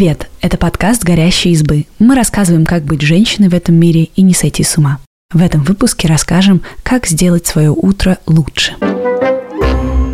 Привет! 0.00 0.30
Это 0.40 0.56
подкаст 0.56 1.04
«Горящие 1.04 1.52
избы». 1.52 1.84
Мы 1.98 2.14
рассказываем, 2.14 2.64
как 2.64 2.84
быть 2.84 3.02
женщиной 3.02 3.50
в 3.50 3.54
этом 3.54 3.74
мире 3.74 4.04
и 4.16 4.22
не 4.22 4.32
сойти 4.32 4.62
с 4.62 4.78
ума. 4.78 4.98
В 5.30 5.42
этом 5.42 5.62
выпуске 5.62 6.08
расскажем, 6.08 6.62
как 6.82 7.06
сделать 7.06 7.46
свое 7.46 7.68
утро 7.68 8.16
лучше. 8.26 8.76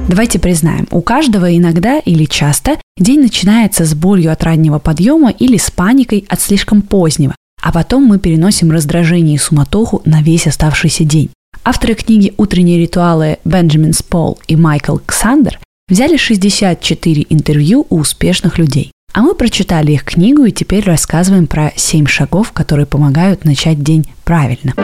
Давайте 0.08 0.40
признаем, 0.40 0.88
у 0.90 1.02
каждого 1.02 1.56
иногда 1.56 2.00
или 2.00 2.24
часто 2.24 2.80
день 2.98 3.20
начинается 3.20 3.84
с 3.84 3.94
болью 3.94 4.32
от 4.32 4.42
раннего 4.42 4.80
подъема 4.80 5.30
или 5.30 5.56
с 5.56 5.70
паникой 5.70 6.24
от 6.28 6.40
слишком 6.40 6.82
позднего, 6.82 7.36
а 7.62 7.70
потом 7.70 8.06
мы 8.06 8.18
переносим 8.18 8.72
раздражение 8.72 9.36
и 9.36 9.38
суматоху 9.38 10.02
на 10.04 10.20
весь 10.20 10.48
оставшийся 10.48 11.04
день. 11.04 11.30
Авторы 11.62 11.94
книги 11.94 12.34
«Утренние 12.38 12.80
ритуалы» 12.80 13.38
Бенджамин 13.44 13.92
Спол 13.92 14.40
и 14.48 14.56
Майкл 14.56 14.96
Ксандер 15.06 15.60
взяли 15.88 16.16
64 16.16 17.26
интервью 17.30 17.86
у 17.88 18.00
успешных 18.00 18.58
людей. 18.58 18.90
А 19.16 19.22
мы 19.22 19.34
прочитали 19.34 19.92
их 19.92 20.04
книгу 20.04 20.44
и 20.44 20.52
теперь 20.52 20.84
рассказываем 20.84 21.46
про 21.46 21.72
7 21.74 22.04
шагов, 22.04 22.52
которые 22.52 22.84
помогают 22.84 23.46
начать 23.46 23.82
день 23.82 24.04
правильно. 24.24 24.74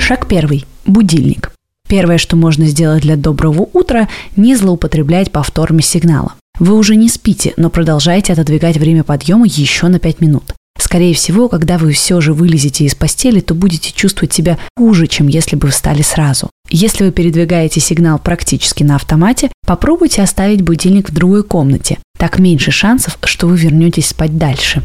Шаг 0.00 0.26
первый. 0.26 0.64
Будильник. 0.86 1.52
Первое, 1.86 2.16
что 2.16 2.36
можно 2.36 2.64
сделать 2.64 3.02
для 3.02 3.16
доброго 3.16 3.68
утра, 3.74 4.08
не 4.36 4.56
злоупотреблять 4.56 5.30
повторами 5.30 5.82
сигнала. 5.82 6.32
Вы 6.58 6.78
уже 6.78 6.96
не 6.96 7.10
спите, 7.10 7.52
но 7.58 7.68
продолжаете 7.68 8.32
отодвигать 8.32 8.78
время 8.78 9.04
подъема 9.04 9.44
еще 9.44 9.88
на 9.88 9.98
5 9.98 10.22
минут. 10.22 10.54
Скорее 10.78 11.12
всего, 11.12 11.50
когда 11.50 11.76
вы 11.76 11.92
все 11.92 12.22
же 12.22 12.32
вылезете 12.32 12.84
из 12.84 12.94
постели, 12.94 13.40
то 13.40 13.54
будете 13.54 13.92
чувствовать 13.92 14.32
себя 14.32 14.58
хуже, 14.78 15.08
чем 15.08 15.28
если 15.28 15.56
бы 15.56 15.68
встали 15.68 16.00
сразу. 16.00 16.48
Если 16.70 17.04
вы 17.04 17.12
передвигаете 17.12 17.80
сигнал 17.80 18.18
практически 18.18 18.82
на 18.82 18.96
автомате, 18.96 19.50
попробуйте 19.66 20.22
оставить 20.22 20.62
будильник 20.62 21.10
в 21.10 21.14
другой 21.14 21.44
комнате. 21.44 21.98
Так 22.24 22.38
меньше 22.38 22.70
шансов, 22.70 23.18
что 23.24 23.46
вы 23.46 23.58
вернетесь 23.58 24.06
спать 24.06 24.38
дальше. 24.38 24.82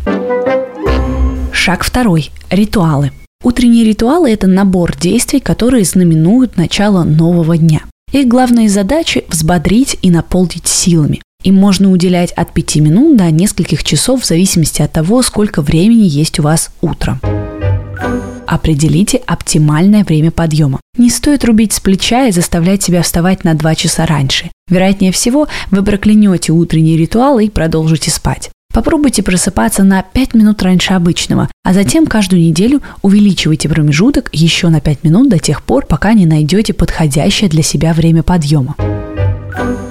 Шаг 1.53 1.85
второй. 1.85 2.31
Ритуалы. 2.49 3.13
Утренние 3.45 3.85
ритуалы– 3.85 4.29
это 4.33 4.45
набор 4.45 4.97
действий, 4.97 5.39
которые 5.39 5.85
знаменуют 5.85 6.57
начало 6.57 7.05
нового 7.05 7.55
дня. 7.55 7.83
Их 8.11 8.27
главные 8.27 8.67
задачи– 8.67 9.23
взбодрить 9.29 9.97
и 10.01 10.11
наполнить 10.11 10.67
силами. 10.67 11.21
Им 11.45 11.55
можно 11.55 11.89
уделять 11.89 12.33
от 12.33 12.51
5 12.51 12.75
минут 12.81 13.15
до 13.15 13.31
нескольких 13.31 13.85
часов 13.85 14.23
в 14.23 14.27
зависимости 14.27 14.81
от 14.81 14.91
того, 14.91 15.21
сколько 15.21 15.61
времени 15.61 16.09
есть 16.09 16.41
у 16.41 16.43
вас 16.43 16.71
утром. 16.81 17.21
Определите 18.49 19.17
оптимальное 19.27 20.03
время 20.03 20.31
подъема. 20.31 20.79
Не 20.97 21.11
стоит 21.11 21.45
рубить 21.45 21.71
с 21.71 21.79
плеча 21.79 22.25
и 22.25 22.31
заставлять 22.31 22.81
себя 22.81 23.03
вставать 23.03 23.43
на 23.43 23.53
2 23.53 23.75
часа 23.75 24.07
раньше. 24.07 24.49
Вероятнее 24.67 25.11
всего, 25.11 25.47
вы 25.69 25.83
проклянете 25.83 26.51
утренний 26.51 26.97
ритуал 26.97 27.37
и 27.37 27.47
продолжите 27.47 28.09
спать. 28.09 28.49
Попробуйте 28.73 29.21
просыпаться 29.21 29.83
на 29.83 30.01
5 30.01 30.33
минут 30.33 30.63
раньше 30.63 30.93
обычного, 30.93 31.47
а 31.63 31.73
затем 31.73 32.07
каждую 32.07 32.41
неделю 32.41 32.81
увеличивайте 33.03 33.69
промежуток 33.69 34.31
еще 34.33 34.69
на 34.69 34.81
5 34.81 35.03
минут 35.03 35.29
до 35.29 35.37
тех 35.37 35.61
пор, 35.61 35.85
пока 35.85 36.13
не 36.13 36.25
найдете 36.25 36.73
подходящее 36.73 37.51
для 37.51 37.61
себя 37.61 37.93
время 37.93 38.23
подъема. 38.23 38.75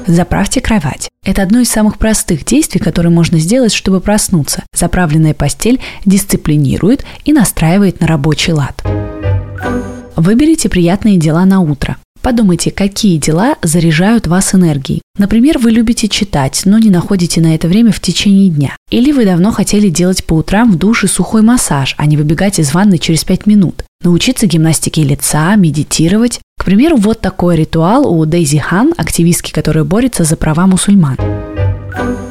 Заправьте 0.09 0.63
кровать. 0.63 1.11
Это 1.23 1.43
одно 1.43 1.61
из 1.61 1.69
самых 1.69 1.99
простых 1.99 2.43
действий, 2.43 2.81
которые 2.81 3.13
можно 3.13 3.39
сделать, 3.39 3.75
чтобы 3.75 4.01
проснуться. 4.01 4.63
Заправленная 4.75 5.35
постель 5.35 5.81
дисциплинирует 6.07 7.05
и 7.27 7.35
настраивает 7.35 8.01
на 8.01 8.07
рабочий 8.07 8.55
лад. 8.55 8.83
Выберите 10.17 10.71
приятные 10.71 11.19
дела 11.19 11.45
на 11.45 11.61
утро. 11.61 11.99
Подумайте, 12.23 12.71
какие 12.71 13.17
дела 13.19 13.57
заряжают 13.63 14.27
вас 14.27 14.55
энергией. 14.55 15.03
Например, 15.19 15.59
вы 15.59 15.71
любите 15.71 16.09
читать, 16.09 16.63
но 16.65 16.79
не 16.79 16.91
находите 16.91 17.41
на 17.41 17.55
это 17.55 17.69
время 17.69 17.93
в 17.93 18.01
течение 18.01 18.51
дня. 18.51 18.77
Или 18.91 19.13
вы 19.13 19.25
давно 19.25 19.51
хотели 19.51 19.89
делать 19.89 20.25
по 20.25 20.35
утрам 20.35 20.71
в 20.71 20.77
душе 20.77 21.09
сухой 21.09 21.43
массаж, 21.43 21.95
а 21.99 22.07
не 22.07 22.17
выбегать 22.17 22.59
из 22.59 22.73
ванны 22.73 22.99
через 22.99 23.25
5 23.25 23.47
минут. 23.47 23.85
Научиться 24.03 24.47
гимнастике 24.47 25.03
лица, 25.03 25.57
медитировать. 25.57 26.41
К 26.59 26.65
примеру, 26.65 26.97
вот 26.97 27.21
такой 27.21 27.57
ритуал 27.57 28.07
у 28.07 28.25
Дейзи 28.27 28.59
Хан, 28.59 28.95
активистки, 28.97 29.53
которая 29.53 29.85
борется 29.85 30.25
за 30.25 30.37
права 30.37 30.67
мусульман. 30.67 31.17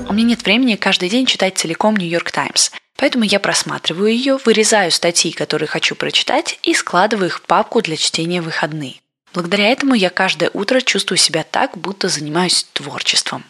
У 0.09 0.13
меня 0.13 0.29
нет 0.29 0.43
времени 0.45 0.75
каждый 0.75 1.09
день 1.09 1.25
читать 1.25 1.57
целиком 1.57 1.95
Нью-Йорк 1.97 2.31
Таймс. 2.31 2.71
Поэтому 2.97 3.25
я 3.25 3.39
просматриваю 3.39 4.11
ее, 4.11 4.37
вырезаю 4.43 4.91
статьи, 4.91 5.31
которые 5.31 5.67
хочу 5.67 5.95
прочитать, 5.95 6.59
и 6.63 6.73
складываю 6.73 7.27
их 7.27 7.37
в 7.37 7.41
папку 7.43 7.81
для 7.81 7.95
чтения 7.95 8.41
выходные. 8.41 8.95
Благодаря 9.37 9.67
этому 9.67 9.93
я 9.93 10.09
каждое 10.09 10.49
утро 10.51 10.81
чувствую 10.81 11.19
себя 11.19 11.45
так, 11.47 11.77
будто 11.77 12.09
занимаюсь 12.09 12.65
творчеством. 12.73 13.43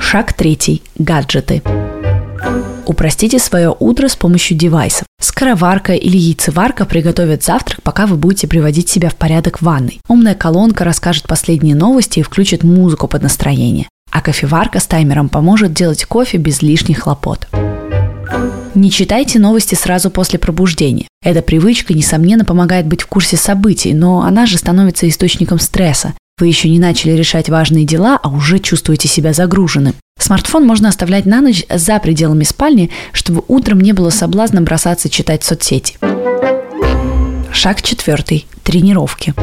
Шаг 0.00 0.32
третий. 0.32 0.82
Гаджеты. 0.96 1.62
Упростите 2.84 3.38
свое 3.38 3.72
утро 3.78 4.08
с 4.08 4.16
помощью 4.16 4.58
девайсов. 4.58 5.06
Скороварка 5.20 5.94
или 5.94 6.16
яйцеварка 6.16 6.84
приготовят 6.84 7.44
завтрак, 7.44 7.80
пока 7.84 8.08
вы 8.08 8.16
будете 8.16 8.48
приводить 8.48 8.88
себя 8.88 9.08
в 9.08 9.14
порядок 9.14 9.60
в 9.60 9.64
ванной. 9.64 10.00
Умная 10.08 10.34
колонка 10.34 10.82
расскажет 10.82 11.28
последние 11.28 11.76
новости 11.76 12.18
и 12.18 12.24
включит 12.24 12.64
музыку 12.64 13.06
под 13.06 13.22
настроение. 13.22 13.88
А 14.10 14.20
кофеварка 14.20 14.80
с 14.80 14.88
таймером 14.88 15.28
поможет 15.28 15.74
делать 15.74 16.04
кофе 16.06 16.38
без 16.38 16.60
лишних 16.60 17.02
хлопот. 17.02 17.46
Не 18.78 18.92
читайте 18.92 19.40
новости 19.40 19.74
сразу 19.74 20.08
после 20.08 20.38
пробуждения. 20.38 21.08
Эта 21.20 21.42
привычка, 21.42 21.94
несомненно, 21.94 22.44
помогает 22.44 22.86
быть 22.86 23.02
в 23.02 23.08
курсе 23.08 23.36
событий, 23.36 23.92
но 23.92 24.22
она 24.22 24.46
же 24.46 24.56
становится 24.56 25.08
источником 25.08 25.58
стресса. 25.58 26.14
Вы 26.38 26.46
еще 26.46 26.70
не 26.70 26.78
начали 26.78 27.10
решать 27.10 27.48
важные 27.48 27.84
дела, 27.84 28.20
а 28.22 28.28
уже 28.28 28.60
чувствуете 28.60 29.08
себя 29.08 29.32
загруженным. 29.32 29.96
Смартфон 30.20 30.64
можно 30.64 30.88
оставлять 30.88 31.26
на 31.26 31.40
ночь 31.40 31.64
за 31.68 31.98
пределами 31.98 32.44
спальни, 32.44 32.90
чтобы 33.10 33.42
утром 33.48 33.80
не 33.80 33.92
было 33.92 34.10
соблазна 34.10 34.62
бросаться 34.62 35.10
читать 35.10 35.42
соцсети. 35.42 35.98
Шаг 37.50 37.82
четвертый. 37.82 38.46
Тренировки. 38.62 39.34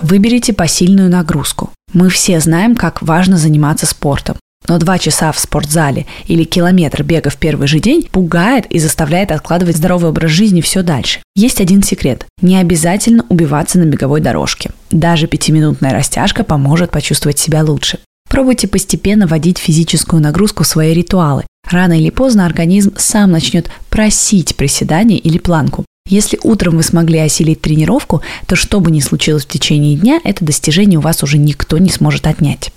Выберите 0.00 0.54
посильную 0.54 1.10
нагрузку. 1.10 1.72
Мы 1.92 2.08
все 2.08 2.40
знаем, 2.40 2.74
как 2.74 3.02
важно 3.02 3.36
заниматься 3.36 3.84
спортом. 3.84 4.36
Но 4.66 4.78
два 4.78 4.98
часа 4.98 5.30
в 5.32 5.38
спортзале 5.38 6.06
или 6.26 6.44
километр 6.44 7.02
бега 7.02 7.30
в 7.30 7.36
первый 7.36 7.68
же 7.68 7.80
день 7.80 8.08
пугает 8.10 8.66
и 8.66 8.78
заставляет 8.78 9.30
откладывать 9.30 9.76
здоровый 9.76 10.10
образ 10.10 10.30
жизни 10.30 10.60
все 10.60 10.82
дальше. 10.82 11.20
Есть 11.36 11.60
один 11.60 11.82
секрет. 11.82 12.26
Не 12.40 12.56
обязательно 12.56 13.26
убиваться 13.28 13.78
на 13.78 13.84
беговой 13.84 14.20
дорожке. 14.20 14.70
Даже 14.90 15.26
пятиминутная 15.26 15.92
растяжка 15.92 16.44
поможет 16.44 16.90
почувствовать 16.90 17.38
себя 17.38 17.62
лучше. 17.62 17.98
Пробуйте 18.28 18.66
постепенно 18.66 19.26
вводить 19.26 19.58
физическую 19.58 20.22
нагрузку 20.22 20.64
в 20.64 20.66
свои 20.66 20.94
ритуалы. 20.94 21.44
Рано 21.70 21.98
или 21.98 22.10
поздно 22.10 22.46
организм 22.46 22.94
сам 22.96 23.30
начнет 23.30 23.70
просить 23.90 24.56
приседания 24.56 25.18
или 25.18 25.38
планку. 25.38 25.84
Если 26.06 26.38
утром 26.42 26.76
вы 26.76 26.82
смогли 26.82 27.18
осилить 27.18 27.62
тренировку, 27.62 28.22
то 28.46 28.56
что 28.56 28.80
бы 28.80 28.90
ни 28.90 29.00
случилось 29.00 29.44
в 29.44 29.48
течение 29.48 29.96
дня, 29.96 30.20
это 30.22 30.44
достижение 30.44 30.98
у 30.98 31.02
вас 31.02 31.22
уже 31.22 31.38
никто 31.38 31.78
не 31.78 31.90
сможет 31.90 32.26
отнять. 32.26 32.72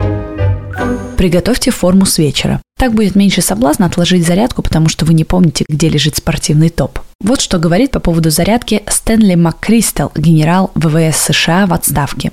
Приготовьте 1.17 1.71
форму 1.71 2.05
с 2.05 2.19
вечера. 2.19 2.61
Так 2.77 2.93
будет 2.93 3.15
меньше 3.15 3.41
соблазна 3.41 3.87
отложить 3.87 4.25
зарядку, 4.25 4.61
потому 4.61 4.87
что 4.87 5.03
вы 5.03 5.15
не 5.15 5.23
помните, 5.23 5.65
где 5.67 5.89
лежит 5.89 6.15
спортивный 6.15 6.69
топ. 6.69 6.99
Вот 7.19 7.41
что 7.41 7.57
говорит 7.57 7.89
по 7.89 7.99
поводу 7.99 8.29
зарядки 8.29 8.83
Стэнли 8.87 9.33
МакКристал, 9.33 10.11
генерал 10.15 10.69
ВВС 10.75 11.17
США 11.17 11.65
в 11.65 11.73
отставке. 11.73 12.31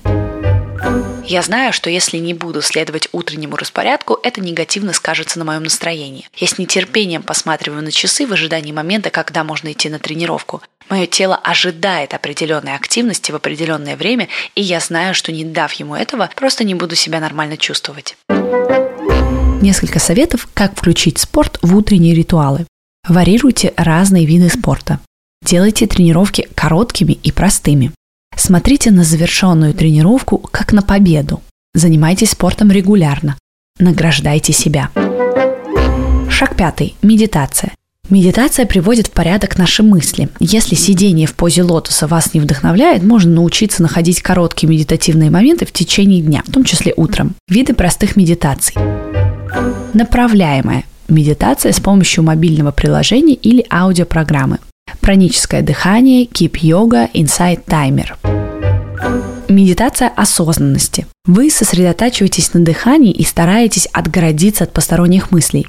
Я 1.26 1.40
знаю, 1.40 1.72
что 1.72 1.88
если 1.88 2.18
не 2.18 2.34
буду 2.34 2.60
следовать 2.60 3.08
утреннему 3.12 3.56
распорядку, 3.56 4.18
это 4.22 4.40
негативно 4.42 4.92
скажется 4.92 5.38
на 5.38 5.44
моем 5.46 5.62
настроении. 5.62 6.28
Я 6.36 6.46
с 6.46 6.58
нетерпением 6.58 7.22
посматриваю 7.22 7.82
на 7.82 7.90
часы 7.90 8.26
в 8.26 8.32
ожидании 8.32 8.72
момента, 8.72 9.10
когда 9.10 9.42
можно 9.42 9.72
идти 9.72 9.88
на 9.88 9.98
тренировку. 9.98 10.62
Мое 10.90 11.06
тело 11.06 11.36
ожидает 11.36 12.12
определенной 12.12 12.74
активности 12.74 13.32
в 13.32 13.36
определенное 13.36 13.96
время, 13.96 14.28
и 14.54 14.60
я 14.62 14.80
знаю, 14.80 15.14
что 15.14 15.32
не 15.32 15.44
дав 15.44 15.72
ему 15.72 15.94
этого, 15.94 16.28
просто 16.36 16.62
не 16.62 16.74
буду 16.74 16.94
себя 16.94 17.20
нормально 17.20 17.56
чувствовать. 17.56 18.16
Несколько 19.62 19.98
советов, 19.98 20.46
как 20.52 20.76
включить 20.76 21.18
спорт 21.18 21.58
в 21.62 21.74
утренние 21.74 22.14
ритуалы. 22.14 22.66
Варьируйте 23.08 23.72
разные 23.76 24.26
виды 24.26 24.50
спорта. 24.50 25.00
Делайте 25.42 25.86
тренировки 25.86 26.48
короткими 26.54 27.12
и 27.12 27.32
простыми. 27.32 27.92
Смотрите 28.36 28.90
на 28.90 29.04
завершенную 29.04 29.74
тренировку 29.74 30.38
как 30.38 30.72
на 30.72 30.82
победу. 30.82 31.42
Занимайтесь 31.74 32.30
спортом 32.30 32.70
регулярно. 32.70 33.36
Награждайте 33.78 34.52
себя. 34.52 34.90
Шаг 36.30 36.56
пятый. 36.56 36.94
Медитация. 37.02 37.72
Медитация 38.10 38.66
приводит 38.66 39.06
в 39.06 39.12
порядок 39.12 39.56
наши 39.56 39.82
мысли. 39.82 40.28
Если 40.38 40.74
сидение 40.74 41.26
в 41.26 41.34
позе 41.34 41.62
лотоса 41.62 42.06
вас 42.06 42.34
не 42.34 42.40
вдохновляет, 42.40 43.02
можно 43.02 43.32
научиться 43.32 43.82
находить 43.82 44.20
короткие 44.20 44.68
медитативные 44.68 45.30
моменты 45.30 45.64
в 45.64 45.72
течение 45.72 46.20
дня, 46.20 46.42
в 46.46 46.52
том 46.52 46.64
числе 46.64 46.92
утром. 46.96 47.34
Виды 47.48 47.72
простых 47.72 48.16
медитаций. 48.16 48.74
Направляемая 49.94 50.84
медитация 51.08 51.72
с 51.72 51.80
помощью 51.80 52.24
мобильного 52.24 52.72
приложения 52.72 53.34
или 53.34 53.64
аудиопрограммы. 53.70 54.58
Праническое 55.04 55.60
дыхание, 55.60 56.24
кип-йога, 56.24 57.10
инсайт 57.12 57.66
таймер. 57.66 58.16
Медитация 59.50 60.08
осознанности. 60.08 61.06
Вы 61.26 61.50
сосредотачиваетесь 61.50 62.54
на 62.54 62.60
дыхании 62.64 63.12
и 63.12 63.22
стараетесь 63.22 63.86
отгородиться 63.92 64.64
от 64.64 64.72
посторонних 64.72 65.30
мыслей. 65.30 65.66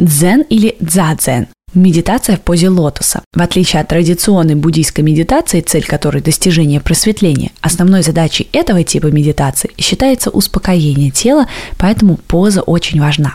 Дзен 0.00 0.40
или 0.40 0.74
дзадзен– 0.80 1.46
медитация 1.74 2.36
в 2.36 2.40
позе 2.40 2.68
лотоса. 2.68 3.22
В 3.32 3.40
отличие 3.40 3.80
от 3.80 3.86
традиционной 3.86 4.56
буддийской 4.56 5.04
медитации, 5.04 5.60
цель 5.60 5.84
которой– 5.84 6.20
достижение 6.24 6.80
просветления, 6.80 7.52
основной 7.60 8.02
задачей 8.02 8.48
этого 8.52 8.82
типа 8.82 9.06
медитации 9.06 9.70
считается 9.78 10.30
успокоение 10.30 11.12
тела, 11.12 11.46
поэтому 11.78 12.16
поза 12.16 12.62
очень 12.62 13.00
важна. 13.00 13.34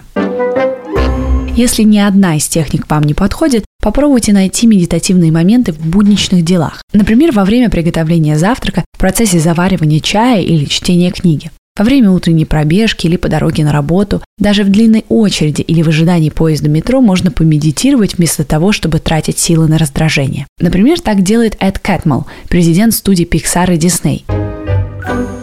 Если 1.56 1.84
ни 1.84 2.00
одна 2.00 2.36
из 2.36 2.48
техник 2.50 2.90
вам 2.90 3.04
не 3.04 3.13
подходит, 3.13 3.63
попробуйте 3.86 4.34
найти 4.34 4.66
медитативные 4.66 5.32
моменты 5.32 5.72
в 5.72 5.78
будничных 5.78 6.44
делах. 6.44 6.82
Например, 6.92 7.32
во 7.32 7.46
время 7.46 7.70
приготовления 7.70 8.36
завтрака, 8.36 8.84
в 8.94 8.98
процессе 8.98 9.40
заваривания 9.40 10.00
чая 10.00 10.42
или 10.42 10.66
чтения 10.66 11.12
книги. 11.12 11.52
Во 11.78 11.86
время 11.86 12.10
утренней 12.10 12.46
пробежки 12.46 13.06
или 13.06 13.16
по 13.16 13.30
дороге 13.30 13.64
на 13.64 13.72
работу, 13.72 14.24
даже 14.40 14.64
в 14.64 14.72
длинной 14.72 15.06
очереди 15.08 15.62
или 15.62 15.84
в 15.84 15.90
ожидании 15.90 16.32
поезда 16.32 16.68
метро 16.68 17.00
можно 17.00 17.30
помедитировать 17.30 18.16
вместо 18.18 18.44
того, 18.44 18.72
чтобы 18.72 18.98
тратить 18.98 19.38
силы 19.38 19.68
на 19.68 19.78
раздражение. 19.78 20.48
Например, 20.60 21.00
так 21.00 21.22
делает 21.22 21.56
Эд 21.60 21.78
Кэтмелл, 21.78 22.26
президент 22.50 22.96
студии 22.96 23.28
Pixar 23.28 23.72
и 23.76 23.78
Disney. 23.78 24.24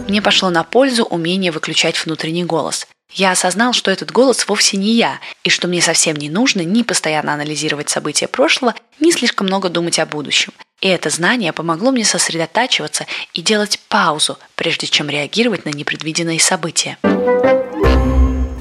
Мне 0.09 0.21
пошло 0.21 0.49
на 0.49 0.63
пользу 0.63 1.05
умение 1.05 1.53
выключать 1.53 1.95
внутренний 2.03 2.43
голос. 2.43 2.87
Я 3.13 3.31
осознал, 3.31 3.73
что 3.73 3.91
этот 3.91 4.11
голос 4.11 4.47
вовсе 4.47 4.77
не 4.77 4.93
я, 4.93 5.19
и 5.43 5.49
что 5.49 5.67
мне 5.67 5.81
совсем 5.81 6.15
не 6.15 6.29
нужно 6.29 6.61
ни 6.61 6.81
постоянно 6.81 7.33
анализировать 7.33 7.89
события 7.89 8.27
прошлого, 8.27 8.73
ни 8.99 9.11
слишком 9.11 9.47
много 9.47 9.69
думать 9.69 9.99
о 9.99 10.05
будущем. 10.05 10.51
И 10.81 10.87
это 10.87 11.09
знание 11.09 11.53
помогло 11.53 11.91
мне 11.91 12.05
сосредотачиваться 12.05 13.05
и 13.33 13.41
делать 13.41 13.79
паузу, 13.87 14.39
прежде 14.55 14.87
чем 14.87 15.09
реагировать 15.09 15.65
на 15.65 15.69
непредвиденные 15.69 16.39
события. 16.39 16.97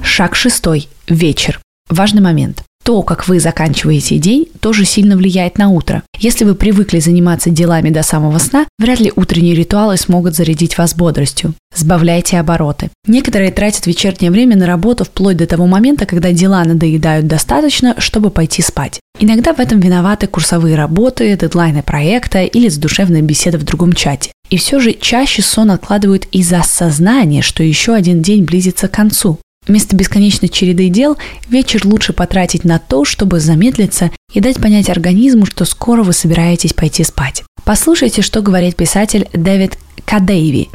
Шаг 0.04 0.37
шестой. 0.37 0.88
Вечер. 1.08 1.60
Важный 1.88 2.20
момент. 2.20 2.62
То, 2.82 3.02
как 3.02 3.29
вы 3.29 3.38
заканчиваете 3.38 4.19
день, 4.19 4.46
тоже 4.61 4.84
сильно 4.84 5.17
влияет 5.17 5.56
на 5.56 5.69
утро. 5.69 6.02
Если 6.19 6.44
вы 6.44 6.55
привыкли 6.55 6.99
заниматься 6.99 7.50
делами 7.50 7.90
до 7.90 8.02
самого 8.02 8.38
сна, 8.38 8.67
вряд 8.79 8.99
ли 8.99 9.12
утренние 9.14 9.55
ритуалы 9.55 9.96
смогут 9.96 10.34
зарядить 10.34 10.79
вас 10.79 10.94
бодростью. 10.94 11.55
Сбавляйте 11.75 12.38
обороты. 12.38 12.90
Некоторые 13.06 13.52
тратят 13.52 13.87
вечернее 13.87 14.31
время 14.31 14.56
на 14.56 14.67
работу 14.67 15.05
вплоть 15.05 15.37
до 15.37 15.46
того 15.46 15.67
момента, 15.67 16.06
когда 16.06 16.32
дела 16.32 16.64
надоедают 16.64 17.26
достаточно, 17.26 17.94
чтобы 17.99 18.31
пойти 18.31 18.62
спать. 18.62 19.00
Иногда 19.20 19.55
в 19.55 19.61
этом 19.61 19.78
виноваты 19.78 20.26
курсовые 20.26 20.75
работы, 20.76 21.37
дедлайны 21.37 21.82
проекта 21.82 22.43
или 22.43 22.69
задушевная 22.69 23.23
беседа 23.23 23.58
в 23.58 23.64
другом 23.64 23.93
чате. 23.93 24.32
И 24.50 24.56
все 24.56 24.81
же 24.81 24.93
чаще 24.93 25.40
сон 25.40 25.70
откладывают 25.70 26.26
из-за 26.32 26.61
осознания, 26.61 27.43
что 27.43 27.62
еще 27.62 27.94
один 27.94 28.23
день 28.23 28.44
близится 28.44 28.88
к 28.88 28.93
концу. 28.93 29.38
Вместо 29.67 29.94
бесконечной 29.94 30.49
череды 30.49 30.88
дел 30.88 31.17
вечер 31.49 31.87
лучше 31.87 32.12
потратить 32.12 32.64
на 32.64 32.79
то, 32.81 33.05
чтобы 33.05 33.38
замедлиться 33.38 34.11
и 34.32 34.41
дать 34.41 34.61
понять 34.61 34.91
организму, 34.91 35.47
что 35.47 35.64
скоро 35.64 36.03
вы 36.03 36.12
собираетесь 36.12 36.73
пойти 36.73 37.05
спать. 37.05 37.44
Послушайте, 37.64 38.23
что 38.23 38.43
говорит 38.43 38.75
писатель 38.75 39.29
Дэвид 39.32 39.79
Кадейви. 40.05 40.69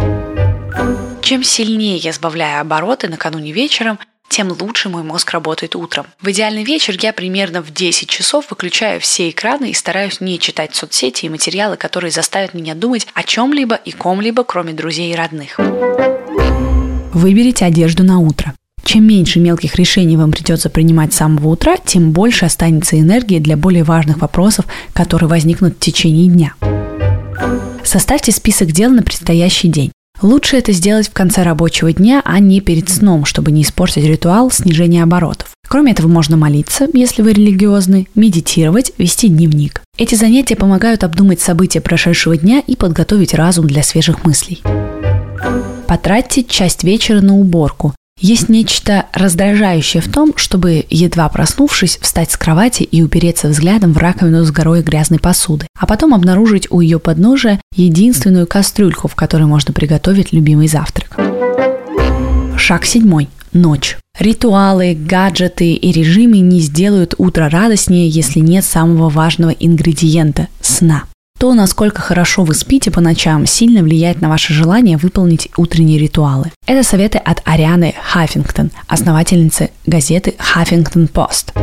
Чем 1.22 1.44
сильнее 1.44 1.98
я 1.98 2.14
сбавляю 2.14 2.62
обороты 2.62 3.10
накануне 3.10 3.52
вечером, 3.52 4.00
тем 4.30 4.56
лучше 4.58 4.88
мой 4.88 5.04
мозг 5.04 5.32
работает 5.32 5.76
утром. 5.76 6.06
В 6.22 6.32
идеальный 6.32 6.64
вечер 6.64 6.96
я 7.02 7.12
примерно 7.12 7.62
в 7.62 7.74
10 7.74 8.08
часов 8.08 8.50
выключаю 8.50 9.02
все 9.02 9.30
экраны 9.30 9.72
и 9.72 9.74
стараюсь 9.74 10.22
не 10.22 10.40
читать 10.40 10.76
соцсети 10.76 11.26
и 11.26 11.30
материалы, 11.30 11.76
которые 11.76 12.12
заставят 12.12 12.54
меня 12.54 12.76
думать 12.76 13.08
о 13.14 13.24
чем-либо 13.24 13.76
и 13.76 13.92
ком-либо, 13.92 14.46
кроме 14.46 14.74
друзей 14.74 15.12
и 15.12 15.16
родных. 15.16 15.60
Выберите 17.14 17.66
одежду 17.66 18.04
на 18.04 18.20
утро. 18.20 18.54
Чем 18.88 19.06
меньше 19.06 19.42
мелких 19.42 19.76
решений 19.76 20.16
вам 20.16 20.32
придется 20.32 20.70
принимать 20.70 21.14
с 21.14 21.18
самого 21.18 21.50
утра, 21.50 21.76
тем 21.76 22.14
больше 22.14 22.46
останется 22.46 22.98
энергии 22.98 23.40
для 23.40 23.58
более 23.58 23.84
важных 23.84 24.22
вопросов, 24.22 24.66
которые 24.94 25.28
возникнут 25.28 25.76
в 25.76 25.80
течение 25.80 26.30
дня. 26.30 26.54
Составьте 27.84 28.32
список 28.32 28.72
дел 28.72 28.90
на 28.90 29.04
предстоящий 29.04 29.68
день. 29.68 29.92
Лучше 30.22 30.56
это 30.56 30.72
сделать 30.72 31.10
в 31.10 31.12
конце 31.12 31.44
рабочего 31.44 31.92
дня, 31.92 32.22
а 32.24 32.40
не 32.40 32.62
перед 32.62 32.88
сном, 32.88 33.26
чтобы 33.26 33.52
не 33.52 33.64
испортить 33.64 34.06
ритуал 34.06 34.52
снижения 34.52 35.04
оборотов. 35.04 35.50
Кроме 35.68 35.92
этого, 35.92 36.08
можно 36.08 36.38
молиться, 36.38 36.88
если 36.94 37.22
вы 37.24 37.34
религиозный, 37.34 38.08
медитировать, 38.16 38.94
вести 38.98 39.28
дневник. 39.28 39.82
Эти 39.98 40.16
занятия 40.16 40.56
помогают 40.56 41.04
обдумать 41.04 41.42
события 41.42 41.82
прошедшего 41.82 42.38
дня 42.38 42.64
и 42.66 42.78
подготовить 42.78 43.34
разум 43.34 43.68
для 43.68 43.84
свежих 43.84 44.24
мыслей. 44.24 44.62
Потратьте 45.88 46.46
часть 46.46 46.86
вечера 46.86 47.20
на 47.20 47.36
уборку. 47.36 47.94
Есть 48.20 48.50
нечто 48.50 49.06
раздражающее 49.14 50.02
в 50.02 50.12
том, 50.12 50.34
чтобы, 50.36 50.86
едва 50.90 51.30
проснувшись, 51.30 52.00
встать 52.02 52.32
с 52.32 52.38
кровати 52.38 52.82
и 52.82 53.04
упереться 53.04 53.48
взглядом 53.48 53.94
в 53.94 53.98
раковину 53.98 54.44
с 54.44 54.50
горой 54.50 54.82
грязной 54.82 55.20
посуды, 55.20 55.68
а 55.80 55.86
потом 55.86 56.16
обнаружить 56.16 56.68
у 56.72 56.82
ее 56.82 56.98
подножия 56.98 57.62
единственную 57.76 58.48
кастрюльку, 58.48 59.08
в 59.08 59.16
которой 59.16 59.44
можно 59.44 59.72
приготовить 59.72 60.34
любимый 60.34 60.68
завтрак. 60.68 61.16
Шаг 62.58 62.86
седьмой. 62.86 63.30
Ночь. 63.54 63.98
Ритуалы, 64.20 64.98
гаджеты 65.00 65.74
и 65.74 65.92
режимы 65.92 66.40
не 66.40 66.60
сделают 66.60 67.14
утро 67.20 67.50
радостнее, 67.50 68.10
если 68.10 68.40
нет 68.40 68.66
самого 68.66 69.10
важного 69.10 69.52
ингредиента– 69.52 70.48
сна. 70.62 71.04
То, 71.38 71.54
насколько 71.54 72.02
хорошо 72.02 72.44
вы 72.44 72.56
спите 72.56 72.90
по 72.90 73.00
ночам, 73.00 73.46
сильно 73.46 73.84
влияет 73.84 74.22
на 74.22 74.30
ваше 74.30 74.54
желание 74.54 74.98
выполнить 74.98 75.50
утренние 75.56 76.00
ритуалы. 76.00 76.52
Это 76.66 76.84
советы 76.84 77.20
от 77.20 77.42
Арианы 77.46 77.94
Хаффингтон, 78.02 78.72
основательницы 78.88 79.70
газеты 79.86 80.36
Huffington 80.40 81.08
Post. 81.12 81.54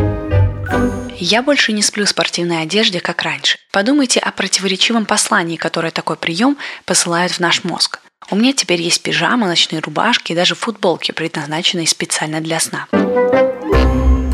Я 1.19 1.43
больше 1.43 1.73
не 1.73 1.82
сплю 1.82 2.05
в 2.05 2.09
спортивной 2.09 2.62
одежде, 2.62 3.00
как 3.00 3.23
раньше. 3.23 3.59
Подумайте 3.73 4.21
о 4.21 4.31
противоречивом 4.31 5.06
послании, 5.06 5.56
которое 5.56 5.91
такой 5.91 6.17
прием 6.17 6.56
посылает 6.85 7.32
в 7.32 7.41
наш 7.41 7.65
мозг. 7.65 8.00
У 8.31 8.37
меня 8.37 8.53
теперь 8.53 8.81
есть 8.81 9.03
пижама, 9.03 9.47
ночные 9.47 9.81
рубашки 9.81 10.32
и 10.32 10.37
даже 10.37 10.55
футболки, 10.55 11.12
предназначенные 11.12 11.87
специально 11.87 12.41
для 12.41 12.61
сна. 12.61 12.87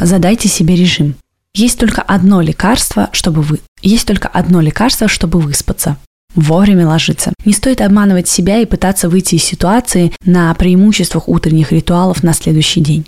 Задайте 0.01 0.49
себе 0.49 0.77
режим. 0.77 1.15
Есть 1.55 1.79
только 1.79 2.03
одно 2.03 2.41
лекарство, 2.41 3.09
чтобы 3.13 3.43
вы... 3.43 3.61
Есть 3.83 4.07
только 4.07 4.29
одно 4.29 4.61
лекарство, 4.61 5.09
чтобы 5.09 5.41
выспаться. 5.41 5.97
Вовремя 6.35 6.87
ложиться. 6.87 7.33
Не 7.45 7.53
стоит 7.53 7.81
обманывать 7.81 8.29
себя 8.29 8.59
и 8.59 8.67
пытаться 8.67 9.09
выйти 9.09 9.35
из 9.35 9.45
ситуации 9.45 10.13
на 10.25 10.55
преимуществах 10.55 11.29
утренних 11.29 11.73
ритуалов 11.73 12.23
на 12.23 12.33
следующий 12.35 12.81
день. 12.81 13.05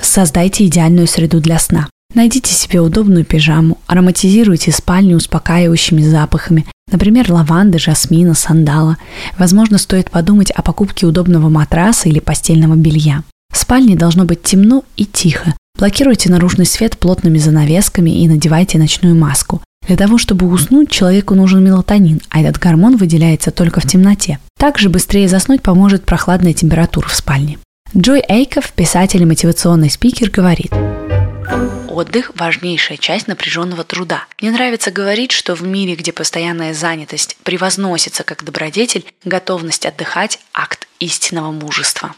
Создайте 0.00 0.66
идеальную 0.66 1.06
среду 1.06 1.40
для 1.40 1.58
сна. 1.58 1.88
Найдите 2.14 2.52
себе 2.52 2.80
удобную 2.80 3.24
пижаму, 3.24 3.78
ароматизируйте 3.86 4.70
спальню 4.70 5.16
успокаивающими 5.16 6.02
запахами, 6.02 6.66
например, 6.90 7.30
лаванды, 7.32 7.78
жасмина, 7.78 8.34
сандала. 8.34 8.98
Возможно, 9.38 9.78
стоит 9.78 10.10
подумать 10.10 10.50
о 10.50 10.62
покупке 10.62 11.06
удобного 11.06 11.48
матраса 11.48 12.08
или 12.08 12.18
постельного 12.18 12.74
белья. 12.74 13.22
В 13.50 13.56
спальне 13.56 13.96
должно 13.96 14.24
быть 14.24 14.42
темно 14.42 14.84
и 14.96 15.06
тихо, 15.06 15.54
Блокируйте 15.78 16.30
наружный 16.30 16.66
свет 16.66 16.98
плотными 16.98 17.38
занавесками 17.38 18.10
и 18.10 18.28
надевайте 18.28 18.78
ночную 18.78 19.14
маску. 19.14 19.62
Для 19.86 19.96
того, 19.96 20.16
чтобы 20.16 20.46
уснуть, 20.46 20.90
человеку 20.90 21.34
нужен 21.34 21.64
мелатонин, 21.64 22.20
а 22.28 22.40
этот 22.40 22.58
гормон 22.58 22.96
выделяется 22.96 23.50
только 23.50 23.80
в 23.80 23.86
темноте. 23.86 24.38
Также 24.58 24.88
быстрее 24.88 25.28
заснуть 25.28 25.62
поможет 25.62 26.04
прохладная 26.04 26.52
температура 26.52 27.08
в 27.08 27.14
спальне. 27.14 27.58
Джой 27.96 28.22
Эйков, 28.28 28.72
писатель 28.72 29.22
и 29.22 29.26
мотивационный 29.26 29.90
спикер, 29.90 30.30
говорит 30.30 30.72
Отдых– 31.88 32.32
важнейшая 32.36 32.96
часть 32.96 33.28
напряженного 33.28 33.84
труда. 33.84 34.24
Мне 34.40 34.50
нравится 34.50 34.90
говорить, 34.90 35.32
что 35.32 35.54
в 35.54 35.62
мире, 35.62 35.94
где 35.94 36.10
постоянная 36.10 36.72
занятость 36.72 37.36
превозносится 37.42 38.24
как 38.24 38.44
добродетель, 38.44 39.04
готовность 39.24 39.84
отдыхать– 39.84 40.38
акт 40.54 40.88
истинного 41.00 41.50
мужества. 41.50 42.14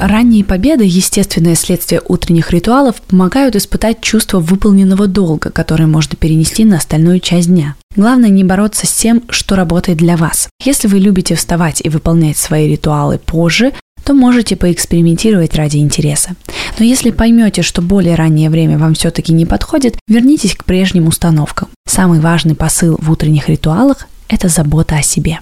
Ранние 0.00 0.44
победы, 0.46 0.84
естественное 0.84 1.54
следствие 1.54 2.00
утренних 2.08 2.52
ритуалов, 2.52 3.02
помогают 3.02 3.54
испытать 3.54 4.00
чувство 4.00 4.40
выполненного 4.40 5.06
долга, 5.06 5.50
которое 5.50 5.86
можно 5.86 6.16
перенести 6.16 6.64
на 6.64 6.78
остальную 6.78 7.20
часть 7.20 7.48
дня. 7.48 7.74
Главное 7.96 8.30
не 8.30 8.42
бороться 8.42 8.86
с 8.86 8.92
тем, 8.92 9.22
что 9.28 9.56
работает 9.56 9.98
для 9.98 10.16
вас. 10.16 10.48
Если 10.64 10.88
вы 10.88 11.00
любите 11.00 11.34
вставать 11.34 11.82
и 11.84 11.90
выполнять 11.90 12.38
свои 12.38 12.66
ритуалы 12.66 13.18
позже, 13.18 13.74
то 14.02 14.14
можете 14.14 14.56
поэкспериментировать 14.56 15.54
ради 15.54 15.76
интереса. 15.76 16.30
Но 16.78 16.84
если 16.86 17.10
поймете, 17.10 17.60
что 17.60 17.82
более 17.82 18.14
раннее 18.14 18.48
время 18.48 18.78
вам 18.78 18.94
все-таки 18.94 19.34
не 19.34 19.44
подходит, 19.44 19.98
вернитесь 20.08 20.56
к 20.56 20.64
прежним 20.64 21.08
установкам. 21.08 21.68
Самый 21.86 22.20
важный 22.20 22.54
посыл 22.54 22.96
в 23.02 23.10
утренних 23.10 23.50
ритуалах– 23.50 24.08
это 24.28 24.48
забота 24.48 24.96
о 24.96 25.02
себе. 25.02 25.40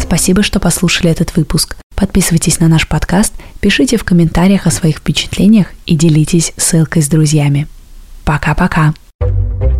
Спасибо, 0.00 0.42
что 0.42 0.60
послушали 0.60 1.10
этот 1.10 1.36
выпуск. 1.36 1.76
Подписывайтесь 2.02 2.58
на 2.58 2.66
наш 2.66 2.88
подкаст, 2.88 3.32
пишите 3.60 3.96
в 3.96 4.02
комментариях 4.02 4.66
о 4.66 4.72
своих 4.72 4.96
впечатлениях 4.96 5.68
и 5.86 5.94
делитесь 5.94 6.52
ссылкой 6.56 7.00
с 7.00 7.06
друзьями. 7.06 7.68
Пока-пока! 8.24 8.92
thank 9.20 9.62
you 9.62 9.71